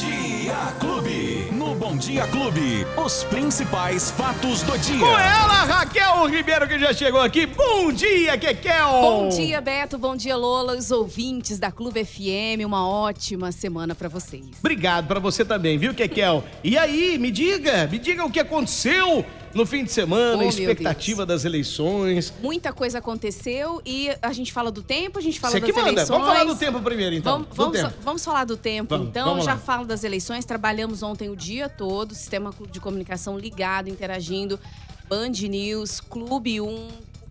[0.00, 1.48] Dia Clube.
[1.52, 4.98] No Bom Dia Clube, os principais fatos do dia.
[4.98, 7.44] Com ela, Raquel Ribeiro, que já chegou aqui.
[7.44, 8.88] Bom dia, Kekel!
[8.88, 9.98] Bom dia, Beto.
[9.98, 10.74] Bom dia, Lola.
[10.74, 12.64] Os ouvintes da Clube FM.
[12.64, 14.46] Uma ótima semana pra vocês.
[14.58, 16.44] Obrigado pra você também, viu, Kekel?
[16.64, 19.22] E aí, me diga, me diga o que aconteceu
[19.54, 22.32] no fim de semana, Oh, expectativa das eleições.
[22.42, 25.76] Muita coisa aconteceu e a gente fala do tempo, a gente fala Você das que
[25.76, 25.88] manda.
[25.90, 26.08] eleições.
[26.08, 27.32] Vamos falar do tempo primeiro, então.
[27.38, 27.94] Vamos, vamos, tempo.
[28.02, 29.40] vamos falar do tempo, Vamos, então.
[29.42, 30.44] Já falo das eleições.
[30.44, 34.58] Trabalhamos ontem o dia todo, sistema de comunicação ligado, interagindo.
[35.08, 36.88] Band News, Clube 1,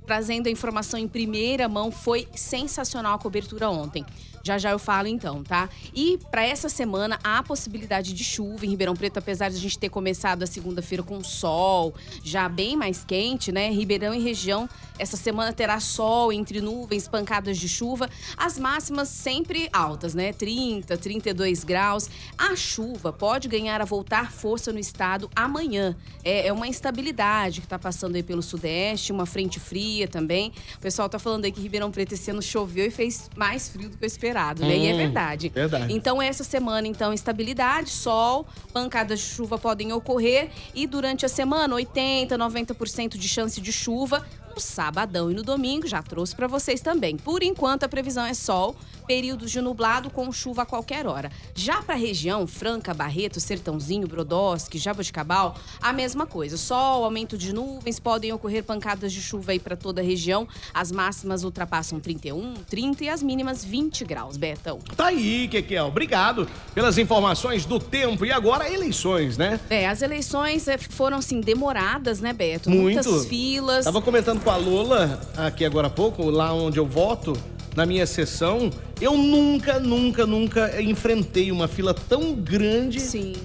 [0.09, 1.91] trazendo a informação em primeira mão.
[1.91, 4.03] Foi sensacional a cobertura ontem.
[4.41, 5.69] Já já eu falo então, tá?
[5.93, 9.77] E para essa semana há possibilidade de chuva em Ribeirão Preto, apesar de a gente
[9.77, 13.69] ter começado a segunda-feira com sol, já bem mais quente, né?
[13.69, 14.67] Ribeirão e região
[14.99, 20.33] essa semana terá sol entre nuvens, pancadas de chuva, as máximas sempre altas, né?
[20.33, 22.09] 30, 32 graus.
[22.37, 25.95] A chuva pode ganhar a voltar força no estado amanhã.
[26.21, 30.51] É, é uma instabilidade que tá passando aí pelo sudeste, uma frente fria também.
[30.75, 33.89] O pessoal tá falando aí que Ribeirão Preto esse ano choveu e fez mais frio
[33.89, 34.77] do que o esperado, né?
[34.77, 35.49] E é Hum, verdade.
[35.49, 35.93] verdade.
[35.93, 40.49] Então, essa semana, então, estabilidade, sol, pancadas de chuva podem ocorrer.
[40.73, 44.25] E durante a semana, 80%, 90% de chance de chuva.
[44.59, 47.15] No sabadão e no domingo, já trouxe para vocês também.
[47.15, 48.75] Por enquanto, a previsão é sol,
[49.07, 51.31] períodos de nublado com chuva a qualquer hora.
[51.55, 56.57] Já para a região, Franca, Barreto, Sertãozinho, Brodowski, Jaboticabal, a mesma coisa.
[56.57, 60.45] Sol, aumento de nuvens, podem ocorrer pancadas de chuva aí para toda a região.
[60.73, 64.79] As máximas ultrapassam 31, 30 e as mínimas 20 graus, Betão.
[64.97, 65.87] Tá aí, Kekel.
[65.87, 68.25] Obrigado pelas informações do tempo.
[68.25, 69.57] E agora, eleições, né?
[69.69, 72.69] É, as eleições é, foram, assim, demoradas, né, Beto?
[72.69, 73.07] Muito.
[73.07, 73.85] Muitas filas.
[73.85, 77.37] Tava comentando com a Lola aqui agora há pouco, lá onde eu voto,
[77.75, 78.71] na minha sessão.
[79.01, 82.99] Eu nunca, nunca, nunca enfrentei uma fila tão grande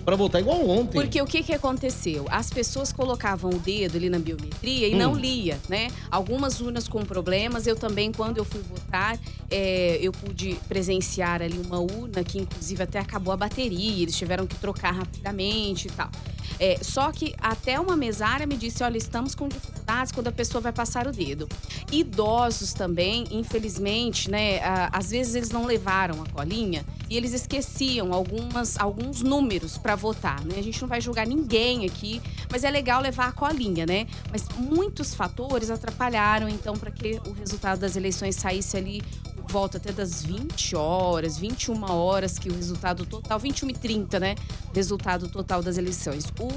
[0.05, 1.01] pra votar igual ontem.
[1.01, 2.27] Porque o que que aconteceu?
[2.29, 4.99] As pessoas colocavam o dedo ali na biometria e Hum.
[4.99, 5.89] não lia, né?
[6.11, 7.69] Algumas urnas com problemas.
[7.69, 9.17] Eu também, quando eu fui votar,
[9.49, 14.03] é, eu pude presenciar ali uma urna que, inclusive, até acabou a bateria.
[14.03, 16.11] Eles tiveram que trocar rapidamente e tal.
[16.59, 20.61] É, só que até uma mesária me disse, olha, estamos com dificuldades quando a pessoa
[20.61, 21.49] vai passar o dedo.
[21.91, 24.61] Idosos também, infelizmente, né?
[24.93, 30.43] Às vezes eles não levaram a colinha e eles esqueciam algumas, alguns números para votar,
[30.45, 30.55] né?
[30.57, 34.07] A gente não vai julgar ninguém aqui, mas é legal levar a colinha, né?
[34.31, 39.03] Mas muitos fatores atrapalharam, então, para que o resultado das eleições saísse ali
[39.47, 44.35] volta até das 20 horas, 21 horas, que o resultado total, 21 e 30, né?
[44.75, 46.25] Resultado total das eleições.
[46.41, 46.51] O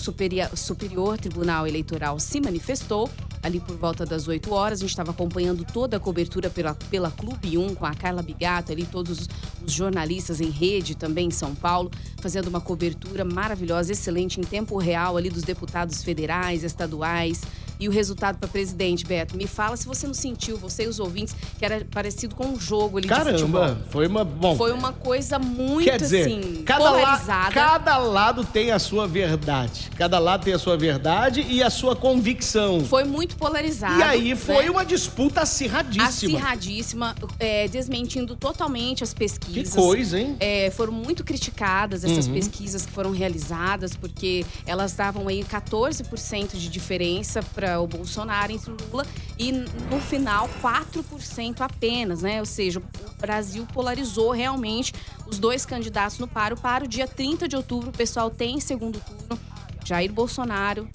[0.00, 3.10] Superior, Superior Tribunal Eleitoral se manifestou
[3.42, 4.78] ali por volta das 8 horas.
[4.78, 8.72] A gente estava acompanhando toda a cobertura pela, pela Clube 1 com a Carla Bigato,
[8.72, 9.20] ali todos
[9.64, 11.90] os, jornalistas em rede também em São Paulo,
[12.20, 17.42] fazendo uma cobertura maravilhosa, excelente, em tempo real ali dos deputados federais, estaduais.
[17.80, 20.98] E o resultado para presidente, Beto, me fala se você não sentiu, você e os
[20.98, 23.76] ouvintes, que era parecido com um jogo ali de Caramba, futebol.
[23.90, 24.24] foi uma.
[24.24, 27.54] Bom, Foi uma coisa muito Quer dizer, assim, cada, la- polarizada.
[27.54, 29.90] cada lado tem a sua verdade.
[29.96, 32.84] Cada lado tem a sua verdade e a sua convicção.
[32.84, 33.98] Foi muito polarizado.
[33.98, 34.70] E aí foi né?
[34.70, 36.08] uma disputa acirradíssima.
[36.38, 39.74] acirradíssima, é, desmentindo totalmente as Que pesquisas.
[39.74, 40.36] coisa, hein?
[40.40, 42.34] É, foram muito criticadas essas Uhum.
[42.34, 48.70] pesquisas que foram realizadas, porque elas davam aí 14% de diferença para o Bolsonaro entre
[48.70, 49.04] o Lula
[49.38, 52.40] e no final 4% apenas, né?
[52.40, 54.92] Ou seja, o Brasil polarizou realmente
[55.26, 56.56] os dois candidatos no paro.
[56.56, 59.38] Para o dia 30 de outubro, o pessoal tem segundo turno.
[59.84, 60.88] Jair Bolsonaro,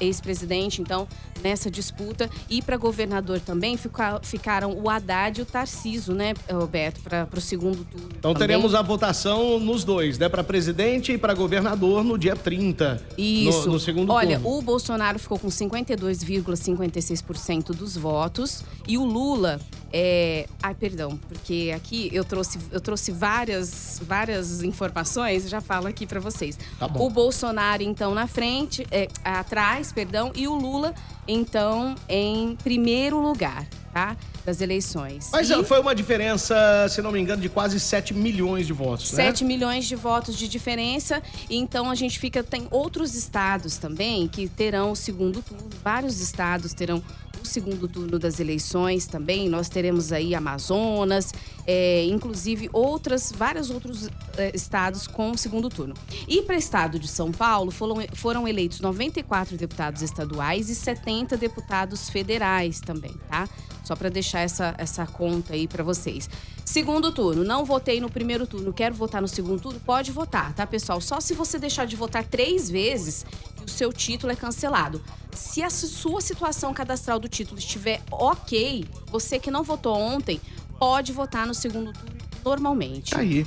[0.00, 1.06] ex-presidente, então,
[1.42, 2.28] nessa disputa.
[2.48, 7.40] E para governador também fica- ficaram o Haddad e o Tarciso, né, Roberto, para o
[7.40, 8.08] segundo turno.
[8.18, 8.48] Então também.
[8.48, 10.28] teremos a votação nos dois, né?
[10.28, 13.02] Para presidente e para governador no dia 30.
[13.16, 13.66] Isso.
[13.66, 14.58] No, no segundo Olha, turno.
[14.58, 19.58] o Bolsonaro ficou com 52,56% dos votos e o Lula
[19.92, 26.06] é, ai, perdão, porque aqui eu trouxe eu trouxe várias várias informações, já falo aqui
[26.06, 26.58] para vocês.
[26.78, 27.06] Tá bom.
[27.06, 30.94] O Bolsonaro então na frente, é, atrás, perdão, e o Lula
[31.26, 34.16] então em primeiro lugar, tá?
[34.50, 35.30] Das eleições.
[35.32, 36.56] Mas E- foi uma diferença,
[36.88, 39.26] se não me engano, de quase 7 milhões de votos, né?
[39.26, 41.22] 7 milhões de votos de diferença.
[41.48, 42.42] E Então a gente fica.
[42.42, 45.68] Tem outros estados também que terão o segundo turno.
[45.84, 47.00] Vários estados terão
[47.40, 49.48] o segundo turno das eleições também.
[49.48, 51.32] Nós teremos aí Amazonas,
[51.64, 55.94] é, inclusive outras, vários outros é, estados com o segundo turno.
[56.26, 61.36] E para o estado de São Paulo foram, foram eleitos 94 deputados estaduais e 70
[61.36, 63.48] deputados federais também, tá?
[63.82, 66.28] Só para deixar essa, essa conta aí para vocês.
[66.64, 70.66] Segundo turno, não votei no primeiro turno, quero votar no segundo turno, pode votar, tá,
[70.66, 71.00] pessoal?
[71.00, 73.26] Só se você deixar de votar três vezes,
[73.64, 75.02] o seu título é cancelado.
[75.32, 80.40] Se a sua situação cadastral do título estiver ok, você que não votou ontem,
[80.78, 83.16] pode votar no segundo turno normalmente.
[83.16, 83.46] Aí.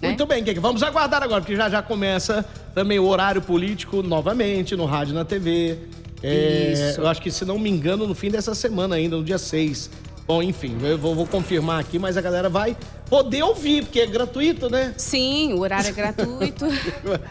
[0.00, 0.08] Né?
[0.08, 0.60] Muito bem, Keke.
[0.60, 2.44] Vamos aguardar agora, porque já já começa
[2.74, 5.78] também o horário político novamente, no rádio e na TV.
[6.22, 9.38] É, eu acho que, se não me engano, no fim dessa semana ainda, no dia
[9.38, 9.90] 6.
[10.28, 12.76] Bom, enfim, eu vou, vou confirmar aqui, mas a galera vai
[13.08, 14.94] poder ouvir, porque é gratuito, né?
[14.96, 16.66] Sim, o horário é gratuito.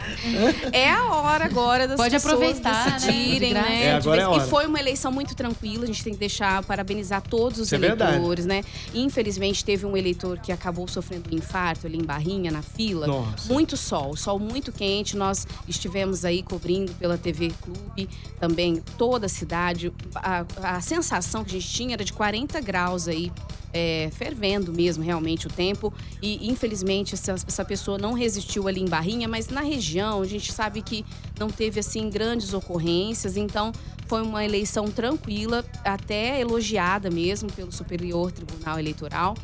[0.71, 2.99] é a hora agora das Pode pessoas aproveitar, né?
[2.99, 3.61] decidirem, né?
[3.61, 3.83] né?
[3.85, 4.43] É, agora é a hora.
[4.45, 7.75] E foi uma eleição muito tranquila, a gente tem que deixar, parabenizar todos os Isso
[7.75, 8.63] é eleitores, né?
[8.93, 13.07] Infelizmente, teve um eleitor que acabou sofrendo um infarto ali em Barrinha, na fila.
[13.07, 13.51] Nossa.
[13.51, 15.15] Muito sol, sol muito quente.
[15.15, 18.09] Nós estivemos aí cobrindo pela TV Clube,
[18.39, 19.93] também toda a cidade.
[20.15, 23.31] A, a sensação que a gente tinha era de 40 graus aí
[23.73, 25.93] é, fervendo mesmo realmente o tempo.
[26.21, 30.51] E infelizmente essa, essa, pessoa não resistiu ali em Barrinha, mas na região a gente
[30.51, 31.05] sabe que
[31.39, 33.37] não teve assim grandes ocorrências.
[33.37, 33.71] Então
[34.07, 39.35] foi uma eleição tranquila, até elogiada mesmo pelo Superior Tribunal Eleitoral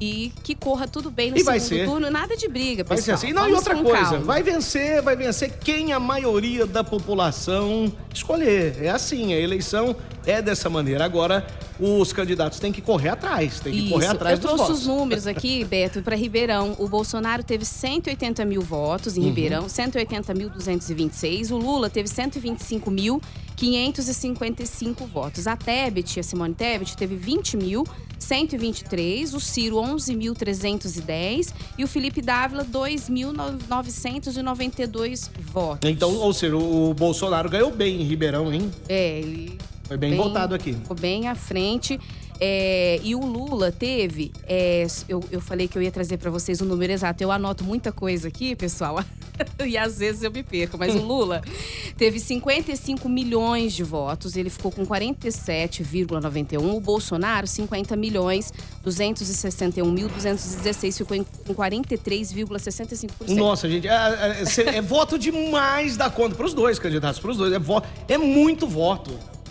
[0.00, 1.84] e que corra tudo bem no e segundo ser.
[1.84, 2.10] turno.
[2.10, 2.96] Nada de briga, pessoal.
[2.96, 3.32] Vai ser assim.
[3.34, 4.18] Não, Vamos e outra coisa, calma.
[4.20, 8.76] vai vencer, vai vencer quem a maioria da população escolher.
[8.82, 9.94] É assim, a eleição
[10.26, 11.04] é dessa maneira.
[11.04, 11.46] Agora,
[11.78, 13.90] os candidatos têm que correr atrás, tem que Isso.
[13.92, 14.80] correr atrás Eu dos trouxe votos.
[14.82, 16.74] os números aqui, Beto, para Ribeirão.
[16.78, 19.22] O Bolsonaro teve 180 mil votos Uhum.
[19.22, 21.50] em Ribeirão, 180.226.
[21.50, 25.46] O Lula teve 125.555 votos.
[25.46, 29.34] A Tebet, a Simone Tebet, teve 20.123.
[29.34, 31.52] O Ciro, 11.310.
[31.78, 35.88] E o Felipe Dávila, 2.992 votos.
[35.88, 38.68] Então, ou seja, o Bolsonaro ganhou bem em Ribeirão, hein?
[38.88, 39.56] É, ele
[39.90, 40.74] Foi bem, votado aqui.
[40.74, 41.98] Ficou bem à frente.
[42.42, 46.60] É, e o Lula teve, é, eu, eu falei que eu ia trazer para vocês
[46.60, 47.22] o número exato.
[47.22, 49.04] Eu anoto muita coisa aqui, pessoal,
[49.66, 50.78] e às vezes eu me perco.
[50.78, 51.42] Mas o Lula
[51.98, 56.72] teve 55 milhões de votos, ele ficou com 47,91.
[56.74, 58.50] O Bolsonaro, 50 milhões,
[58.86, 63.34] 261.216, ficou em- com 43,65%.
[63.36, 67.30] Nossa, gente, é, é- é- é voto demais da conta para os dois candidatos, para
[67.32, 67.52] os dois.
[67.52, 69.10] É, vo- é muito voto.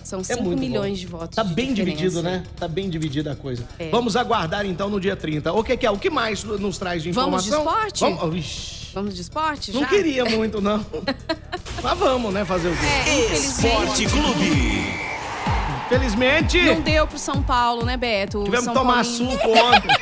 [0.09, 0.99] São É 5 muito milhões voto.
[0.99, 1.35] de votos.
[1.35, 1.97] Tá de bem diferença.
[1.97, 2.43] dividido, né?
[2.59, 3.63] Tá bem dividida a coisa.
[3.77, 3.89] É.
[3.89, 5.53] Vamos aguardar então no dia 30.
[5.53, 5.91] O que que é?
[5.91, 7.79] O que mais nos traz de Vamos de informação?
[7.79, 7.99] esporte?
[8.01, 8.19] Vamos,
[8.89, 9.71] oh, Vamos de esporte?
[9.71, 9.87] não já?
[9.87, 10.83] queria muito, não.
[11.83, 12.43] Mas vamos, né?
[12.43, 12.85] Fazer o quê?
[13.09, 14.05] É, Esporte.
[14.07, 15.09] Clube.
[15.87, 18.43] Felizmente, Não deu pro São Paulo, né, Beto?
[18.43, 19.89] Tivemos que tomar Paulinho- suco ontem.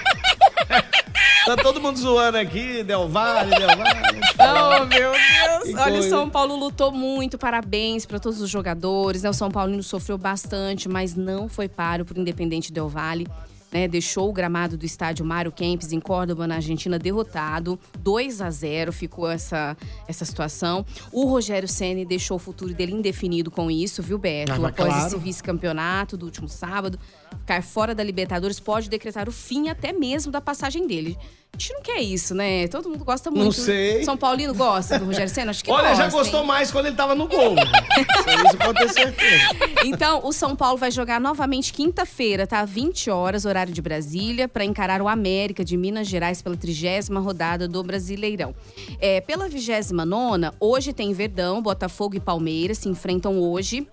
[1.56, 4.22] tá todo mundo zoando aqui, Del Valle, Del Valle.
[4.40, 5.64] Oh, meu Deus!
[5.64, 6.04] Que Olha, o.
[6.04, 9.24] São Paulo lutou muito, parabéns para todos os jogadores.
[9.24, 9.30] Né?
[9.30, 13.28] O São Paulino sofreu bastante, mas não foi páreo pro Independente Del Valle.
[13.70, 17.78] Né, deixou o gramado do estádio Mário Kempes em Córdoba, na Argentina, derrotado.
[18.00, 19.76] 2 a 0 ficou essa,
[20.08, 20.86] essa situação.
[21.12, 24.54] O Rogério Ceni deixou o futuro dele indefinido com isso, viu, Beto?
[24.54, 25.08] Ah, Após claro.
[25.08, 26.98] esse vice-campeonato do último sábado,
[27.40, 31.18] ficar fora da Libertadores pode decretar o fim até mesmo da passagem dele.
[31.54, 32.68] A gente não quer isso, né?
[32.68, 33.46] Todo mundo gosta muito.
[33.46, 34.04] Não sei.
[34.04, 35.50] São Paulino gosta do Rogério Senna?
[35.50, 36.46] Acho que Olha, gosta, já gostou hein?
[36.46, 37.56] mais quando ele tava no gol.
[37.56, 39.44] Isso, isso pode ter certeza.
[39.86, 42.64] Então, o São Paulo vai jogar novamente quinta-feira, tá?
[42.64, 47.68] 20 horas, horário de Brasília, para encarar o América de Minas Gerais pela trigésima rodada
[47.68, 48.54] do Brasileirão.
[49.00, 53.88] É, pela vigésima nona, hoje tem Verdão, Botafogo e Palmeiras se enfrentam hoje.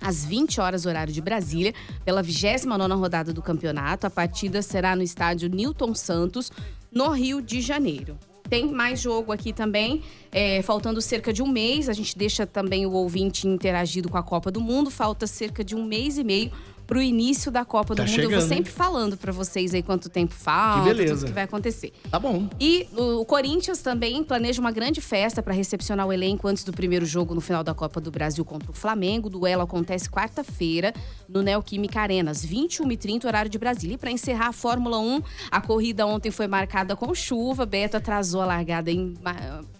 [0.00, 1.74] Às 20 horas, horário de Brasília,
[2.04, 4.06] pela 29 rodada do campeonato.
[4.06, 6.52] A partida será no estádio Newton Santos,
[6.92, 8.16] no Rio de Janeiro.
[8.48, 11.88] Tem mais jogo aqui também, é, faltando cerca de um mês.
[11.88, 14.90] A gente deixa também o ouvinte interagido com a Copa do Mundo.
[14.90, 16.50] Falta cerca de um mês e meio
[16.88, 18.18] pro início da Copa Tá do Mundo.
[18.18, 21.16] Eu chegando, vou sempre falando para vocês aí quanto tempo falta, beleza.
[21.16, 21.92] tudo que vai acontecer.
[22.10, 22.48] Tá bom.
[22.58, 27.04] E o Corinthians também planeja uma grande festa para recepcionar o elenco antes do primeiro
[27.04, 29.28] jogo no final da Copa do Brasil contra o Flamengo.
[29.28, 30.94] O duelo acontece quarta-feira
[31.28, 33.94] no Neoquímica Arena, às 21h30, horário de Brasília.
[33.94, 37.66] E para encerrar a Fórmula 1, a corrida ontem foi marcada com chuva.
[37.66, 39.14] Beto atrasou a largada em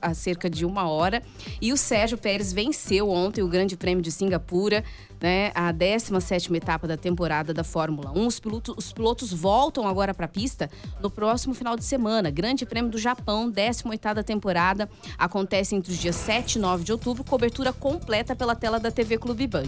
[0.03, 1.23] a cerca de uma hora.
[1.59, 4.85] E o Sérgio Pérez venceu ontem o Grande Prêmio de Singapura.
[5.21, 8.27] Né, a 17ª etapa da temporada da Fórmula 1.
[8.27, 10.71] Os pilotos, os pilotos voltam agora para a pista
[11.01, 12.31] no próximo final de semana.
[12.31, 17.25] Grande Prêmio do Japão, 18ª temporada, acontece entre os dias 7 e 9 de outubro.
[17.25, 19.65] Cobertura completa pela tela da TV Clube Band.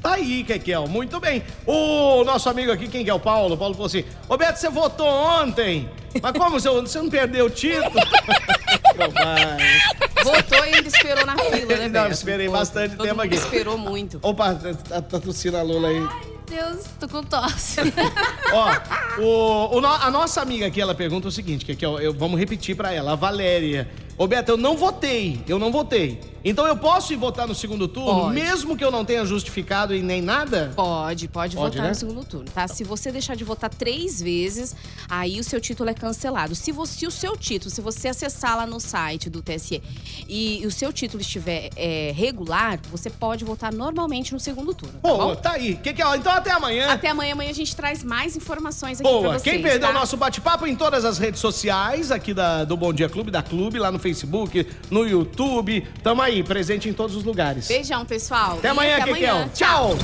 [0.00, 0.86] Tá aí, Kekel.
[0.86, 1.42] Muito bem.
[1.66, 3.56] O nosso amigo aqui, quem que é o Paulo?
[3.56, 5.88] O Paulo falou assim: Roberto, você votou ontem.
[6.20, 7.90] Mas como você, você não perdeu o título?
[8.96, 9.80] Bobagem.
[10.22, 13.34] Voltou e ainda esperou na fila, né, Não, esperei Pô, bastante todo tempo mundo aqui.
[13.36, 14.18] Esperou muito.
[14.22, 16.08] Opa, tá, tá tossindo a Lula aí.
[16.48, 17.80] Deus, tô com tosse.
[18.52, 21.98] Ó, o, o no- a nossa amiga aqui, ela pergunta o seguinte, que, que eu,
[21.98, 23.88] eu- vamos repetir pra ela, a Valéria.
[24.18, 26.20] Ô, Beto, eu não votei, eu não votei.
[26.44, 28.34] Então eu posso ir votar no segundo turno, Pode.
[28.34, 30.72] mesmo que eu não tenha justificado e nem nada?
[30.74, 31.88] Pode, pode, Pode, votar né?
[31.90, 32.66] no segundo turno, tá?
[32.66, 34.74] Se você deixar de votar três vezes,
[35.08, 36.54] aí o seu título é cancelado.
[36.54, 39.82] Se, você, se o seu título, se você acessar lá no site do TSE
[40.28, 45.08] e o seu título estiver é, regular, você pode votar normalmente no segundo turno, tá
[45.08, 45.34] Boa, bom?
[45.36, 45.76] tá aí.
[45.76, 46.90] Que que, ó, então até amanhã.
[46.90, 49.90] Até amanhã, amanhã a gente traz mais informações aqui pra Boa, vocês, quem perdeu tá?
[49.90, 53.42] o nosso bate-papo em todas as redes sociais, aqui da, do Bom Dia Clube, da
[53.42, 55.86] Clube, lá no Facebook, no YouTube.
[56.02, 57.66] Tamo aí, presente em todos os lugares.
[57.66, 58.58] Beijão, pessoal.
[58.58, 59.30] Até E amanhã, até Kekel.
[59.34, 59.50] amanhã.
[59.52, 59.96] Tchau.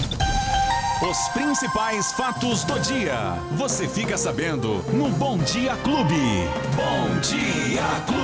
[1.00, 3.34] Os principais fatos do dia.
[3.52, 6.16] Você fica sabendo no Bom Dia Clube.
[6.74, 8.16] Bom Dia Clube.